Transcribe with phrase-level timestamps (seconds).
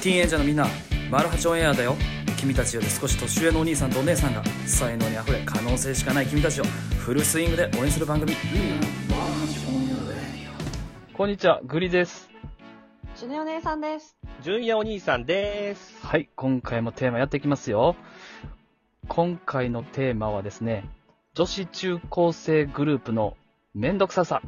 [0.00, 0.66] ティーンエイジャーのみんな
[1.10, 1.94] マルハチオンエアだよ
[2.38, 8.32] 君たちより少し年上のお兄さんとお姉さんが才能にあふれ可能性しかない君たちをフルスイングで応援する番組
[11.12, 12.30] こんにちは、グリです。
[13.14, 14.16] ジュネお姉さんです。
[14.40, 15.98] 純也お兄さんです。
[16.02, 17.94] はい、今回もテーマやっていきますよ。
[19.06, 20.88] 今回のテーマはですね、
[21.34, 23.36] 女子中高生グループの
[23.74, 24.40] めんどくささ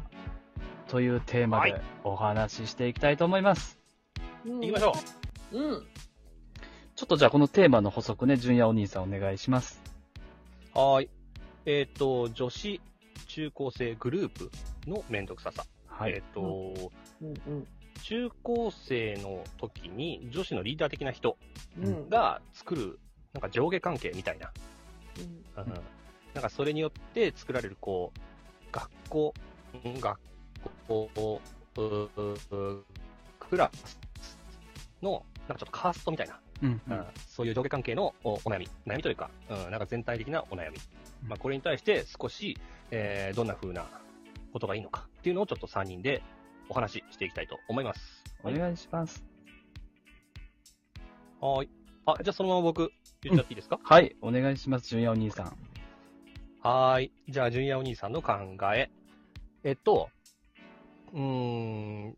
[0.87, 3.77] というテーマではいお話ししていきたいと思います。
[4.43, 5.23] 行行きましょう。
[5.53, 5.57] う。
[5.57, 5.87] うん。
[6.95, 9.81] ちょっとじゃあこのテーマの補足ね、純也お兄さんお願いします。
[10.73, 11.09] はーい。
[11.65, 12.81] えっ、と、女子
[13.27, 14.51] 中高生グループ
[14.87, 15.65] のめんどくささ。
[15.87, 16.13] はい。
[16.13, 16.41] えっ、と、
[17.21, 17.67] うんうん。
[18.01, 21.37] 中高生の時に女子のリーダー的な人
[21.79, 22.09] うん。
[22.09, 22.99] が作る、
[23.33, 24.51] なんか上下関係みたいな。
[25.19, 25.43] うん
[26.33, 28.19] なんかそれによって作られる、こう、
[28.71, 29.33] 学校、
[29.87, 30.19] ん学
[30.87, 31.39] 校、
[31.77, 32.09] うう
[32.51, 32.85] う
[33.39, 33.99] クラス
[35.01, 40.77] の、なんかちょっとカーストみたいな、うん、ううんん、そういう上下関係のおお悩み、悩みというか、うん、なんか全体的なお悩み。
[41.27, 42.57] まあ、これに対して少し、
[42.91, 43.85] えー、どんな風な
[44.51, 46.21] ことがいいのかっていうのをちょっと3人で
[46.69, 48.23] お話ししていきたいと思います。
[48.43, 49.23] お願いします。
[51.39, 51.69] はーい。
[52.05, 52.91] あ、じゃあそのまま僕
[53.21, 55.57] 言っちゃっていいですか、はい、お願いします、純也お兄さん。
[56.61, 57.11] はーい。
[57.27, 58.33] じゃあ、純也お兄さんの考
[58.73, 58.89] え。
[59.63, 60.09] えっと、
[61.13, 62.15] うーん、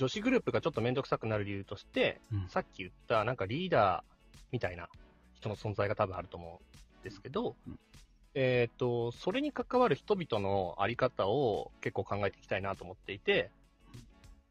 [0.00, 2.48] 女子グループがちょっとめんどくさくなる理由として、うん。
[2.48, 4.88] さっき言ったなんかリーダーみたいな
[5.34, 7.78] 人の存在が多分あると思うんですけど、うん。
[8.34, 13.50] えっと、それに関わる人々のあり方を結構考えていきたいなと思っていて、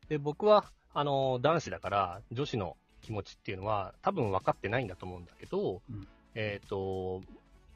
[0.07, 6.07] で、僕は、あの、男子だから女子の気持ちっていうのは多分分かってないんだと思うんだけど、うん。
[6.35, 7.23] えっと、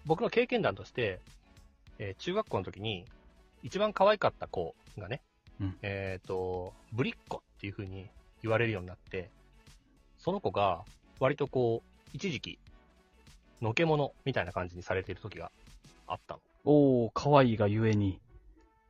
[0.05, 1.19] 僕の経験談として、
[1.97, 3.05] えー中学校の時に
[3.63, 5.21] 一番可愛かった子がね、
[5.59, 5.77] うん。
[5.81, 8.09] えっ、と、ぶりっ子っていう風に
[8.41, 9.29] 言われるようになって、
[10.17, 10.83] その子が
[11.21, 12.59] 割とこう、一時期、
[13.61, 15.49] のけ者みたいな感じにされている時が
[16.05, 16.41] あったの。
[16.65, 18.19] おー、可愛いがゆえに。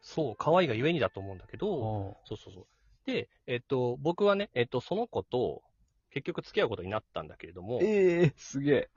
[0.01, 2.65] そう、可愛いがゆえにだと思うんだけど、おそうそうそう。
[3.05, 5.61] で、えっ、と、僕はね、えっ、と、その子と
[6.09, 8.89] 結局付き合うことになったんだけれども、ええー、すげえ。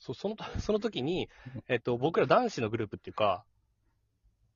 [0.00, 1.30] そう、その、その時に、
[1.68, 3.46] えっと、僕ら男子のグループっていうか、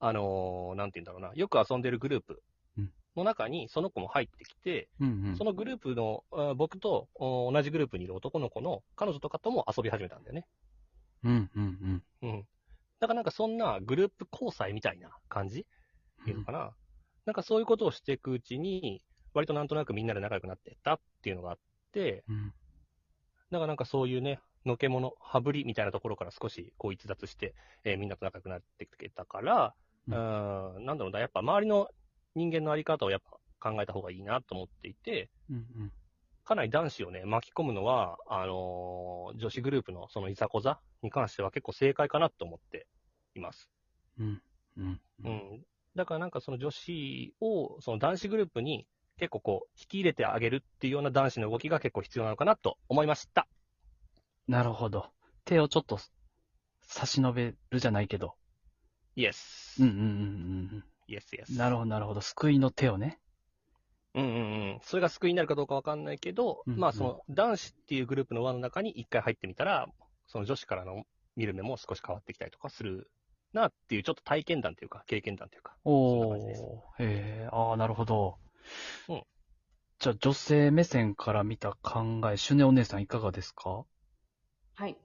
[0.00, 2.41] あのーなんて言うんだろうな、よく遊んでるグループうん
[3.19, 5.37] の中にその子も入ってきて、うんうん。
[5.37, 10.47] そのグループの、あ僕とお同じグループにいる男の子の彼女とかとも遊び始めたんだよね。
[11.25, 12.31] うんうんうん。
[12.31, 12.47] うん。
[13.01, 15.67] だからなんかそんなグループ交際みたいな感じ？
[16.23, 16.71] っていうのかな？
[17.27, 19.03] なんかそういうことをしていくうちに、
[19.35, 21.59] 割となんとなくみんなで仲良くなってったっていうのがあっ
[21.93, 22.53] て、うん
[23.50, 27.55] だからなんかそういうね、のけもの、羽振りみたいなところから少しこう逸脱して、
[27.85, 29.75] えーみんなと仲良くなってきたから、
[30.06, 31.89] ううんーん、なんだろうな、やっぱ周りの
[32.34, 33.21] 人間のあり方をやっ
[33.61, 35.93] ぱ考えた方がいいなと思っていて、うんうん。
[36.44, 42.87] かなり男子をね、巻き込むのは、あのー女子グループのそのいざこざに関しては結構正解かなと思って
[43.34, 43.71] います。
[44.19, 44.43] うん
[44.78, 45.00] うん。
[45.25, 45.67] うん。
[45.94, 48.87] だからなんかその女子を、その男子グループに
[49.19, 53.47] 結構こう、引き入れてあげるっていうような男子の動きが結構必要なのかなと思いました。
[54.47, 55.06] なるほど。
[55.44, 55.99] 手をちょっと
[56.83, 58.34] 差し伸べるじゃないけど。
[59.17, 59.83] イエス。
[59.83, 61.51] うんうんうんイエスイエス。
[61.51, 61.59] うん。
[61.59, 62.21] なるほど、なるほど。
[62.21, 63.19] 救いの手をね。
[64.15, 64.37] うんうんう
[64.77, 64.81] ん。
[64.83, 69.87] それが救いになるかどうかわかんないけど、うんうんまあその男子っていうグループの輪の中に一回入ってみたら、
[70.27, 71.05] その女子からの
[71.37, 73.11] 見る目も少し変わってきたりとかする
[73.53, 75.77] なっていうちょっと体験談というか、経験談というか。
[75.85, 76.67] おそんな感じですー。
[76.67, 78.39] へえ、ああ、なるほど。
[79.09, 79.23] うん。
[80.01, 83.85] じゃあ、女性目線から見た考え、シュネお姉さんいかがですか？
[84.75, 84.97] はい。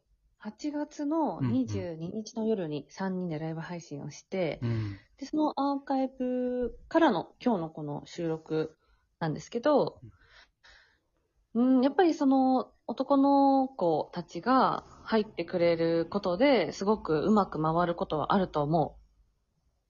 [0.44, 5.00] 8月のうんうん22日の夜に3人でライブ配信をして、うん。
[5.18, 8.76] で、そのアーカイブからの今日のこの収録
[9.20, 10.00] なんですけど、
[11.54, 18.98] うん、やっぱりその男の子たちが入ってくれることですごくうまく回ることはあると思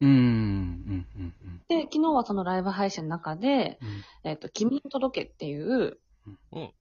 [0.02, 1.62] うん、うん、うん、うんう。
[1.70, 4.30] で、昨日はそのライブ配信の中で、うん。
[4.30, 5.98] えっ、と、君に届けっていう
[6.52, 6.74] うん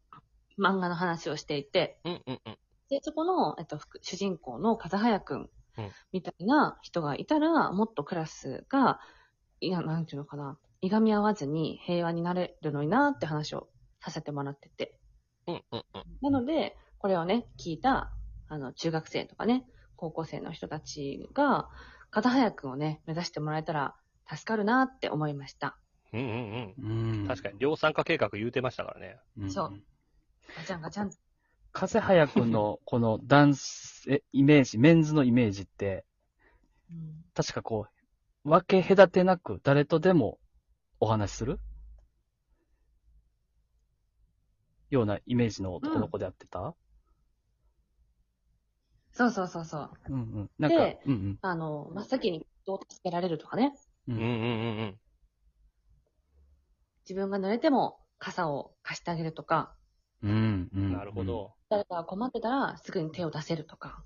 [0.58, 2.58] 漫画の話をしていて、うんうんうん。
[2.92, 9.00] で、そこの、えっと、副主人公の風早くんうんみたいな人がいたら、もっとクラスが、
[9.60, 13.70] いや、なんていうのかな、いがみ合わずに平和になれるのになって話を
[14.02, 15.00] させてもらってて。
[15.46, 16.04] うんうんうん。
[16.20, 18.12] なので、これをね、聞いた、
[18.48, 19.64] あの、中学生とかね、
[19.96, 21.70] 高校生の人たちが、
[22.10, 23.96] 風早くんをね、目指してもらえたら
[24.28, 25.78] 助かるなって思いました。
[26.12, 27.20] うんうんうん。
[27.20, 27.26] うん。
[27.26, 29.18] 確かに、量産化計画言うてましたからね。
[29.34, 29.72] にそう。
[30.54, 31.31] ガチャンガチャン。
[31.72, 36.04] 風早くんの このダンス、え、イメージ、メンズのイメージって、
[36.90, 37.86] うん確かこ
[38.44, 40.38] う、分け隔てなく誰とでも
[41.00, 41.60] お話しする？
[44.90, 46.74] ようなイメージの男の子であってた？
[49.12, 49.90] そうそうそうそう。
[50.08, 50.50] うんうん。
[50.58, 53.72] なんかで、うんあの、真っ先に人を助けられるとかね。
[54.08, 54.16] うん。
[54.16, 54.98] うんうんうんうん
[57.08, 59.74] 自分が濡れても傘を貸してあげるとか、
[60.22, 60.70] うん。
[60.74, 60.92] ううんん。
[60.92, 61.24] なるほ。
[61.24, 61.52] ど。
[61.68, 64.04] 誰かが困ってたらすぐに手を出せるとか。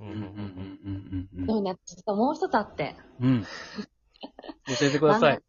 [0.00, 3.28] うんうんうんうんうんそういうの実はもう一つあって、うん。
[3.28, 3.42] うん。
[3.42, 5.40] 教えてください。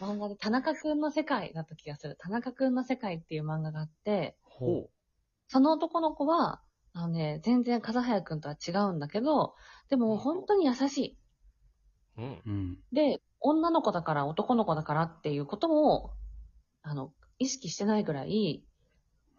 [0.00, 2.16] 漫画で田中くんの世界だった気がする。
[2.18, 4.88] 田中くんの世界っていう漫画があって、ほ
[5.48, 9.54] その男の子は、あのね、全然風早くんとは違うんだけど、
[9.88, 11.18] でも本当に優しい。
[12.16, 12.24] うん。
[12.24, 12.42] う。
[12.46, 12.78] うん。
[12.92, 16.12] で、女の子だから男の子だからっていうことも、
[16.82, 18.64] あの、意識してないぐらい、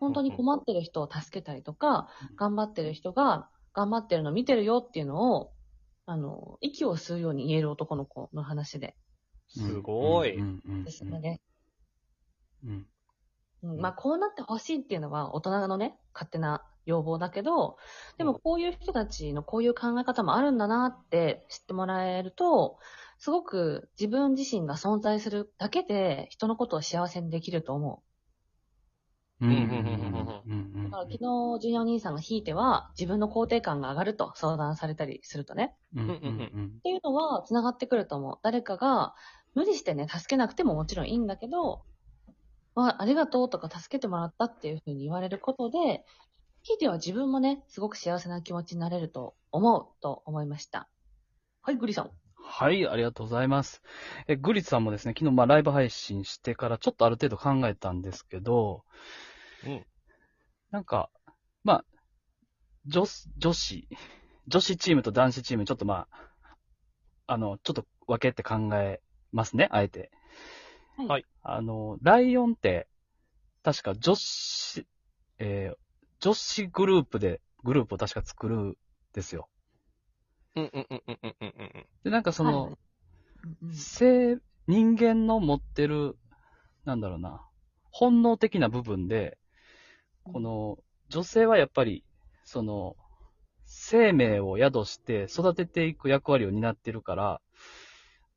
[0.02, 5.54] 本当に困ってる人を助けたりとか、頑張ってる人が頑張ってるの見てるよっていうのを、
[6.08, 8.98] あの、息を吸うように言える男の子の話で。
[9.48, 10.44] すごい。
[10.84, 11.40] ですので、
[12.66, 12.88] うん。
[13.62, 17.78] うんまあ、こうなってほしいっていうのは大人のね、勝手な要望だけど、
[18.18, 22.80] でもこういう人たちのこういう考え方もあるんだなって知ってもらえると、
[23.20, 28.04] すごく自分自身が存在するだけで人のことを幸せにできると思
[29.42, 30.92] うんうんうんうんうんう。
[30.92, 31.18] だから昨日、
[31.60, 35.76] ジュニアお兄さんが引いては自分の肯定感が上がると相談されたりするとね。
[35.96, 38.40] うんうんうんっていうのは繋がってくると思う。
[38.44, 39.16] 誰かが
[39.56, 41.84] 無理してね、助けなくてももちろんいいんだけど、
[42.76, 46.06] まあ、ありがとうとか助けてもらったっていうふうに言われることで、
[46.64, 50.88] ひいては自分もね、すごく幸せな気持ちになれると思うと思いました。
[51.62, 52.12] はい、グリさん。
[52.44, 53.82] はい、ありがとうございます。
[54.28, 58.84] え、グリツさんもですね、昨日まあライブ配信してからちょっとある程度考えたんですけど、
[59.64, 59.86] うん。
[60.72, 61.10] なんか、
[61.64, 61.86] まあ、
[62.86, 63.88] 女子、女子、
[64.48, 66.32] 女子チームと男子チーム、ちょっとまあ、
[67.28, 70.12] あの、ちょっと分けて考えますね、あえて。
[71.08, 71.26] はい。
[71.44, 72.88] あの、ライオンって、
[73.64, 74.88] 確か女子、
[75.40, 75.78] えー
[76.22, 78.78] 女子グループで、グループを確か作るん
[79.14, 79.50] ですよ。
[80.56, 81.86] うんうんうんうんうんうんうん。
[82.04, 82.78] で、なんかその、はい
[83.72, 84.38] 性、
[84.68, 86.18] 人間の持ってる、
[86.86, 87.42] なんだろうな、
[87.92, 89.38] 本能的な部分で、
[90.24, 90.78] この、
[91.10, 92.04] 女性はやっぱり、
[92.44, 92.96] その、
[93.66, 97.42] 生命を宿して育てていく役割を担ってるから、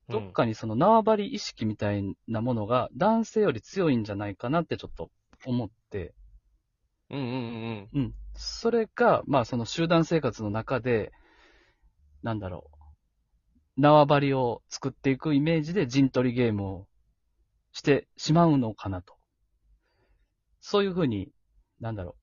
[0.09, 5.11] どっかにその縄張り意識みたいなものが男性より強いんじゃないかなってちょっと
[5.47, 6.15] 思って、
[7.11, 8.15] うんうんうんうん。
[8.35, 11.13] それが、まあその集団生活の中で、
[12.23, 12.71] なんだろ
[13.77, 16.87] う、縄張りを作っていくイメージで陣取りゲームを
[17.73, 19.17] してしまうのかなと。
[20.61, 21.29] そういうふうに、
[21.85, 22.17] なんだろ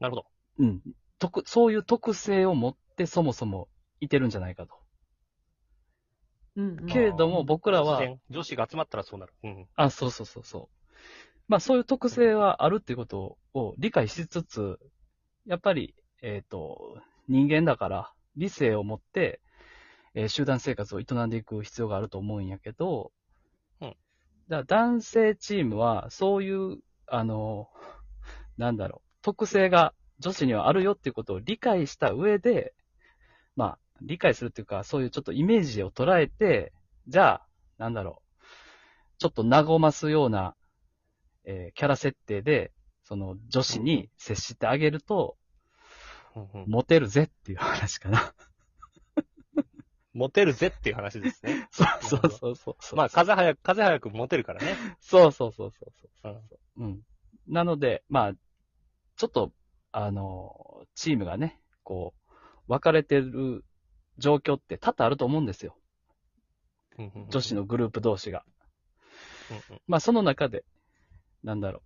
[0.00, 0.26] なるほど。
[0.58, 0.82] う、うん。
[1.18, 3.68] 特、そういう特性を持ってそもそも
[4.00, 4.74] いてるんじゃないかと。
[6.56, 9.32] うんうんけれども僕らは女子が集まったらそうなる。
[9.44, 9.66] うん。
[9.76, 10.94] あ、そうそうそうそう。
[11.48, 14.78] まあそういう特性はあるっていうことを理解しつつ、
[15.46, 19.40] やっぱり、えっ、と、人間だから理性を持って、
[20.12, 23.12] えー集団生活を営んでいく必要があると思うんやけど、
[23.80, 23.96] うん
[24.48, 26.78] だから男性チームはそういう、
[27.08, 27.68] あの、
[28.56, 32.74] なんだろう、特性が女子にはあるよっていうことを理解した上で、
[33.54, 36.72] まあ、理解するっていうか、そういうちょっとイメージを捉えて、
[37.08, 37.46] じゃあ、
[37.78, 38.42] なんだろう、
[39.18, 40.54] ちょっと和ますような、
[41.44, 42.72] えーキャラ設定で、
[43.04, 45.36] その女子に接してあげると、
[46.34, 48.34] うんうんモテるぜっていう話かな。
[50.12, 51.68] モテるぜっていう話ですね。
[51.72, 52.96] そうそうそうそうそう。
[52.96, 54.74] まあ、風早く、風早くモテるからね。
[54.98, 56.84] そうそうそうそうそううんそう。
[56.84, 57.02] うん。
[57.46, 58.32] なので、まあ、
[59.16, 59.52] ちょっと、
[59.92, 62.32] あの、チームがね、こう、
[62.68, 63.64] 分かれてる
[64.18, 65.76] 状況って多々あると思うんですよ。
[67.30, 68.44] 女子のグループ同士が。
[69.86, 70.64] まあ、その中で、
[71.42, 71.82] なんだろう。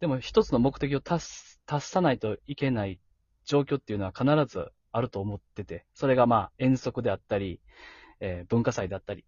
[0.00, 3.00] でも、一つの目的を達す達さないといけない
[3.44, 7.60] 状況っていうのは必ずあると思ってて、それがまあ、遠足であったり、
[8.20, 9.24] えー文化祭であったり。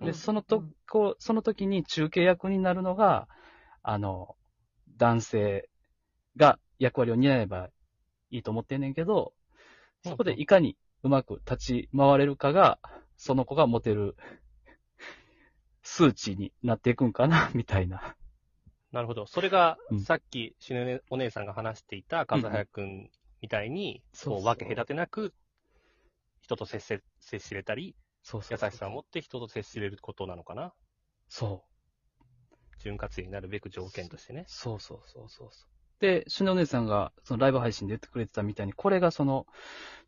[0.00, 3.28] で、そのと、こう、その時に中継役になるのが、
[3.82, 4.36] あの、
[4.96, 5.68] 男性
[6.36, 7.70] が役割を担えば
[8.30, 9.32] いいと思ってんねんけど、
[10.04, 12.78] そこでいかにうまく立ち回れるかが、
[13.16, 14.16] その子が持てる
[15.82, 18.16] 数値になっていくんかな、 みたいな。
[18.90, 19.26] なるほど。
[19.26, 23.10] それがうん、さっき、しねお姉さんが話していた、風早くん
[23.40, 25.34] みたいに、そう分け隔てなく、
[26.40, 30.72] 人と接せ、接しれたり、そうそう優しさを持って人と接しれることなのかな。
[31.28, 32.78] そう。
[32.82, 34.44] 潤滑油になるべく条件としてね。
[34.46, 35.68] そうそうそうそうそう。
[36.04, 39.46] で、しのお姉さんが、そのライブ配信で言ってくれてたみたいに、これがその、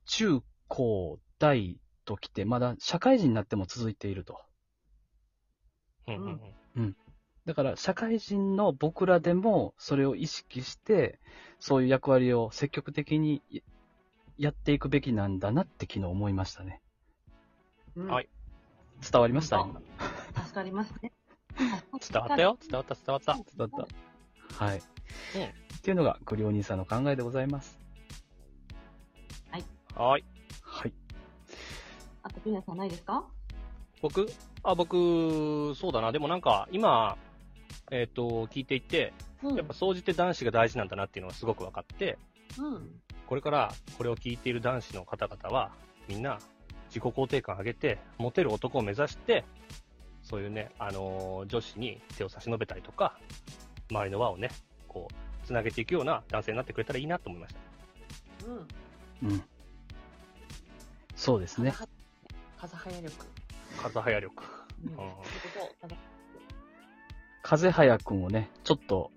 [0.04, 4.38] 中高大ときて、まだ社会人になっても続いていると。
[6.06, 6.40] うんうんうん。
[6.76, 6.96] うん
[7.46, 11.18] だから、社会人の僕らでも、それを意識して、
[11.60, 13.62] そういう役割を積極的にや
[14.36, 16.82] やっていくべきなんだなって昨日思いましたね。
[17.94, 18.28] うんはい
[19.00, 19.64] 伝わりました？
[20.42, 21.12] 助かりますね。
[21.56, 23.34] 伝わったよ伝わった伝わった。
[23.34, 23.86] 伝わっ
[24.50, 24.64] た。
[24.64, 24.78] はい。
[24.78, 27.78] うんっていうのが、グリお兄さんの考えでございます。
[29.52, 29.64] はい。
[29.94, 30.24] はい。
[32.24, 33.24] あと、ピネさんないですか？
[34.02, 34.26] 僕？
[34.64, 36.10] あ、僕、そうだな。
[36.10, 37.16] でもなんか、今、
[37.92, 39.12] えっ、と、聞いていて、
[39.44, 42.18] うんやっぱ総じて男子が大事なんだなっていうのがすごく分かって、
[42.58, 42.90] うん。
[43.28, 45.70] これからこれを聞いている男子の方々は、
[46.08, 46.40] みんな
[46.88, 49.44] 自己肯定感上げて、モテる男を目指して、
[50.20, 53.16] そういうね、あのー女子に手を差し伸べたりとか、
[53.88, 54.50] 周りの輪をね、
[54.88, 57.60] こう、つなげていくような男性になってくれたらいいなと思いました。
[59.22, 59.30] うん。
[59.30, 59.42] うん。
[61.14, 61.72] そうですね。
[62.58, 63.12] 風早力。
[63.76, 64.42] 風早力。
[64.84, 65.10] うん。
[67.42, 69.12] 風早くんをね、ちょっと、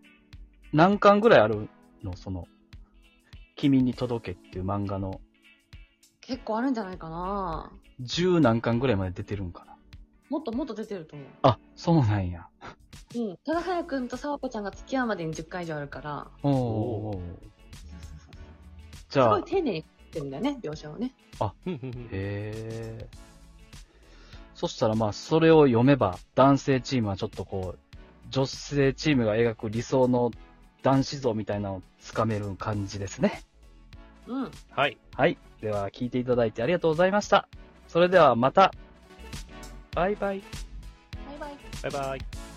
[0.71, 1.67] 何巻ぐらいある
[2.03, 2.47] のその、
[3.55, 5.19] 君に届けっていう漫画の、
[6.21, 9.75] 結構あるんじゃないかな十何巻ぐらいまで出てるんかな。
[10.29, 11.27] もっともっと出てると思う。
[11.41, 12.48] あ、そうなんや。
[13.15, 13.37] うん。
[13.45, 17.21] ただ早くんとさわこちゃんが付き合うまでに10回以上あるから、おーお
[19.09, 21.13] じゃあすごい、丁寧に言ってるんだよね、描写をね。
[21.65, 23.07] うんうんうんへえ。
[24.53, 27.79] そしたらまあ、それを読めば、男性チームはちょっとこう、
[28.29, 30.31] 女性チームが描く理想の
[30.83, 33.43] 男子像みたいなのをつかめる感じですね。
[34.27, 34.51] うん。
[34.69, 34.97] はい。
[35.15, 35.37] はい。
[35.61, 37.47] では、聞いていただいてありがとうございました。
[37.87, 38.71] それではまた。
[39.95, 40.43] バイバイ。
[41.27, 41.57] バイバイ。
[41.83, 42.48] バイバイ。